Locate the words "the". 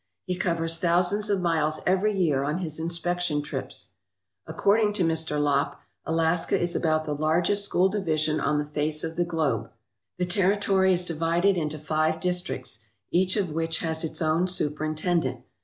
7.05-7.13, 8.57-8.65, 9.15-9.23, 10.17-10.25